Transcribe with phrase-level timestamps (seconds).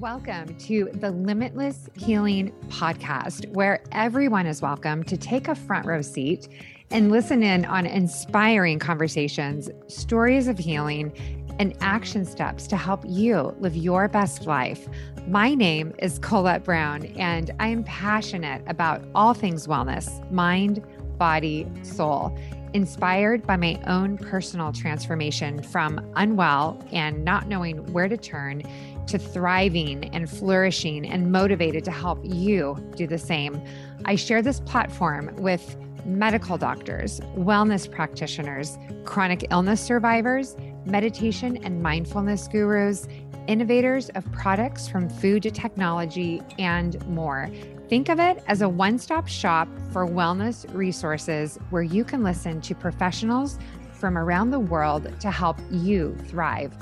[0.00, 6.00] Welcome to the Limitless Healing Podcast, where everyone is welcome to take a front row
[6.00, 6.48] seat
[6.90, 11.12] and listen in on inspiring conversations, stories of healing,
[11.58, 14.88] and action steps to help you live your best life.
[15.28, 20.82] My name is Colette Brown, and I am passionate about all things wellness mind,
[21.18, 22.34] body, soul
[22.74, 28.62] inspired by my own personal transformation from unwell and not knowing where to turn
[29.06, 33.60] to thriving and flourishing and motivated to help you do the same.
[34.04, 42.48] I share this platform with medical doctors, wellness practitioners, chronic illness survivors, meditation and mindfulness
[42.48, 43.06] gurus,
[43.46, 47.50] innovators of products from food to technology, and more.
[47.90, 52.60] Think of it as a one stop shop for wellness resources where you can listen
[52.60, 53.58] to professionals
[53.90, 56.72] from around the world to help you thrive.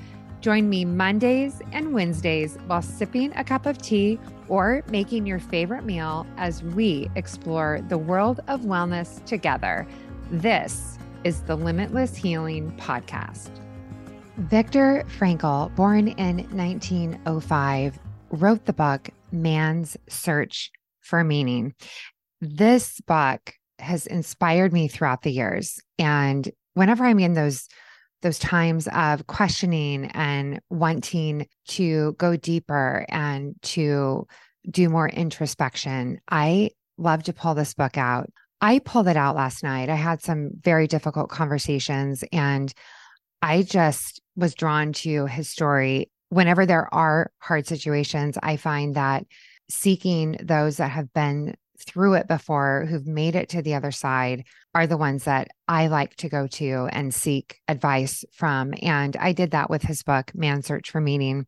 [0.42, 5.86] Join me Mondays and Wednesdays while sipping a cup of tea or making your favorite
[5.86, 9.88] meal as we explore the world of wellness together.
[10.30, 13.48] This is the Limitless Healing Podcast.
[14.36, 17.98] Viktor Frankl, born in 1905,
[18.32, 20.70] wrote the book Man's Search
[21.08, 21.74] for Meaning.
[22.40, 25.80] This book has inspired me throughout the years.
[25.98, 27.66] And whenever I'm in those
[28.20, 34.26] those times of questioning and wanting to go deeper and to
[34.68, 38.28] do more introspection, I love to pull this book out.
[38.60, 39.88] I pulled it out last night.
[39.88, 42.74] I had some very difficult conversations and
[43.40, 46.10] I just was drawn to his story.
[46.30, 49.26] Whenever there are hard situations, I find that
[49.70, 54.44] seeking those that have been through it before, who've made it to the other side,
[54.74, 58.74] are the ones that I like to go to and seek advice from.
[58.82, 61.46] And I did that with his book, Man Search for Meaning.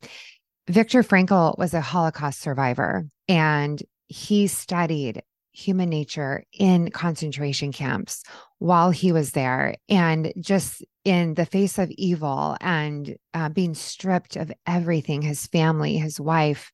[0.68, 8.22] Viktor Frankl was a Holocaust survivor and he studied human nature in concentration camps
[8.58, 9.74] while he was there.
[9.88, 15.96] And just in the face of evil and uh, being stripped of everything his family,
[15.96, 16.70] his wife,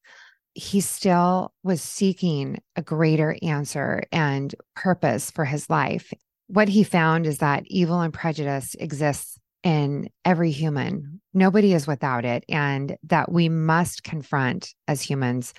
[0.57, 6.15] he still was seeking a greater answer and purpose for his life.
[6.47, 11.21] What he found is that evil and prejudice exists in every human.
[11.35, 12.43] Nobody is without it.
[12.49, 15.53] And that we must confront as humans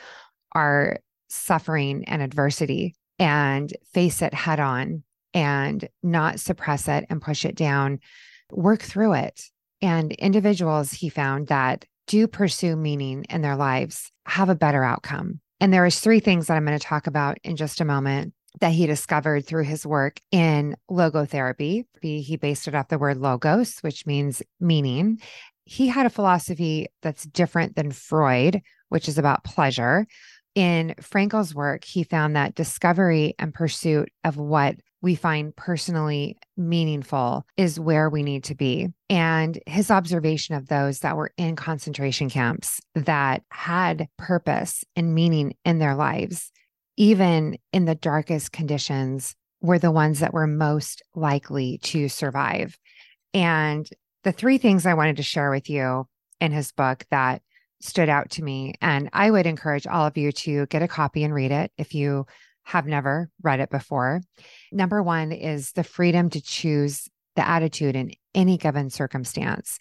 [0.54, 0.98] our
[1.28, 7.56] suffering and adversity and face it head on and not suppress it and push it
[7.56, 8.00] down,
[8.52, 9.44] work through it.
[9.80, 15.40] And individuals, he found that do pursue meaning in their lives have a better outcome.
[15.60, 18.34] And there is three things that I'm going to talk about in just a moment
[18.60, 21.86] that he discovered through his work in logotherapy.
[22.02, 25.20] He based it off the word logos, which means meaning.
[25.66, 30.08] He had a philosophy that's different than Freud, which is about pleasure.
[30.56, 37.46] In Frankl's work, he found that discovery and pursuit of what we find personally meaningful
[37.56, 38.90] is where we need to be.
[39.10, 45.56] And his observation of those that were in concentration camps that had purpose and meaning
[45.64, 46.52] in their lives,
[46.98, 52.78] even in the darkest conditions, were the ones that were most likely to survive.
[53.34, 53.88] And
[54.24, 56.08] the three things I wanted to share with you
[56.40, 57.42] in his book that
[57.82, 61.24] stood out to me, and I would encourage all of you to get a copy
[61.24, 62.26] and read it if you
[62.68, 64.20] have never read it before.
[64.74, 67.08] Number one is the freedom to choose
[67.38, 69.80] the attitude in any given circumstance.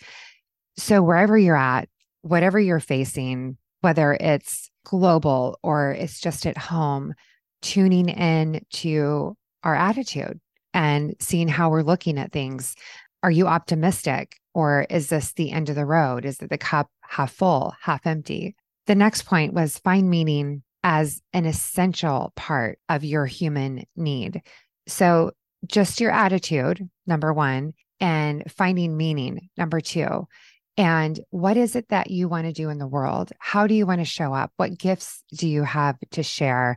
[0.77, 1.89] So, wherever you're at,
[2.23, 7.15] whatever you're facing, whether it's global or it's just at home,
[7.61, 10.39] tuning in to our attitude
[10.73, 12.77] and seeing how we're looking at things.
[13.25, 16.25] Are you optimistic or is this the end of the road?
[16.25, 18.55] Is it the cup half full, half empty?
[18.87, 24.41] The next point was find meaning as an essential part of your human need.
[24.87, 25.33] So,
[25.67, 30.29] just your attitude, number one, and finding meaning, number two.
[30.77, 33.33] And what is it that you want to do in the world?
[33.41, 34.53] How do you want to show up?
[34.59, 36.77] What gifts do you have to share?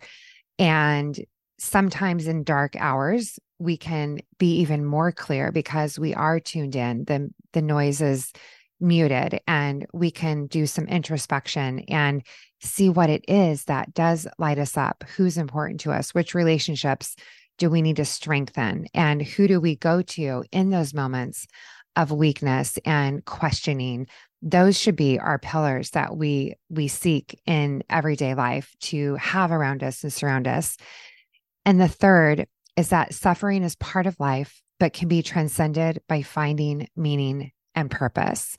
[0.58, 1.20] And
[1.60, 7.04] sometimes in dark hours, we can be even more clear because we are tuned in.
[7.04, 8.32] The, the noise is
[8.80, 12.24] muted and we can do some introspection and
[12.62, 17.16] see what it is that does light us up, who's important to us, which relationships
[17.58, 21.46] do we need to strengthen, and who do we go to in those moments
[21.96, 24.08] of weakness and questioning.
[24.42, 29.84] Those should be our pillars that we we seek in everyday life to have around
[29.84, 30.78] us and surround us.
[31.66, 32.48] And the third
[32.78, 37.90] is that suffering is part of life, but can be transcended by finding meaning and
[37.90, 38.58] purpose.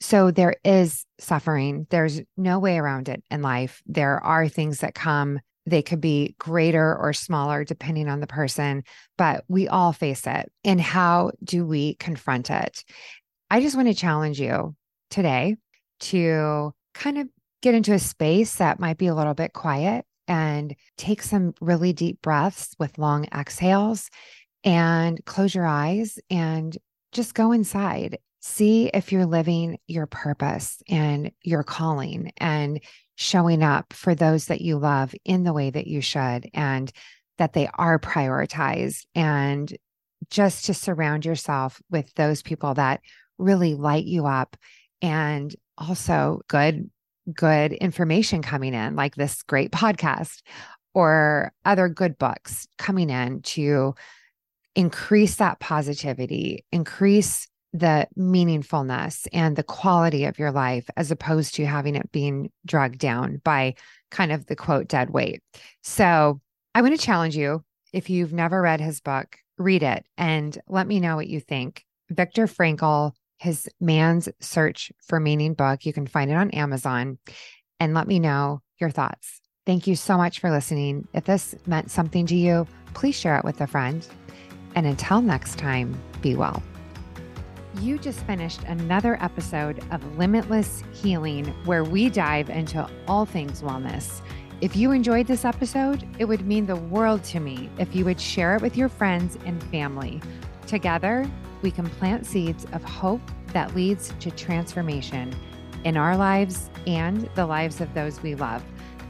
[0.00, 1.86] So there is suffering.
[1.90, 3.82] There's no way around it in life.
[3.86, 8.82] There are things that come, they could be greater or smaller depending on the person,
[9.18, 10.50] but we all face it.
[10.64, 12.82] And how do we confront it?
[13.50, 14.74] I just want to challenge you
[15.10, 15.56] today
[16.00, 17.28] to kind of
[17.62, 21.92] get into a space that might be a little bit quiet and take some really
[21.92, 24.08] deep breaths with long exhales
[24.64, 26.78] and close your eyes and
[27.12, 32.80] just go inside see if you're living your purpose and your calling and
[33.16, 36.90] showing up for those that you love in the way that you should and
[37.38, 39.76] that they are prioritized and
[40.30, 43.00] just to surround yourself with those people that
[43.38, 44.56] really light you up
[45.02, 46.90] and also good
[47.34, 50.42] good information coming in like this great podcast
[50.94, 53.94] or other good books coming in to
[54.74, 61.66] increase that positivity increase the meaningfulness and the quality of your life as opposed to
[61.66, 63.74] having it being dragged down by
[64.10, 65.42] kind of the quote dead weight.
[65.82, 66.40] So
[66.74, 70.86] I want to challenge you if you've never read his book, read it and let
[70.86, 71.84] me know what you think.
[72.10, 77.18] Viktor Frankl, his Man's Search for Meaning book, you can find it on Amazon
[77.78, 79.40] and let me know your thoughts.
[79.66, 81.06] Thank you so much for listening.
[81.12, 84.06] If this meant something to you, please share it with a friend.
[84.74, 86.62] And until next time, be well.
[87.78, 94.22] You just finished another episode of Limitless Healing, where we dive into all things wellness.
[94.60, 98.20] If you enjoyed this episode, it would mean the world to me if you would
[98.20, 100.20] share it with your friends and family.
[100.66, 101.30] Together,
[101.62, 103.22] we can plant seeds of hope
[103.52, 105.32] that leads to transformation
[105.84, 108.64] in our lives and the lives of those we love.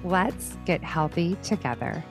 [0.05, 2.05] Let's get healthy together.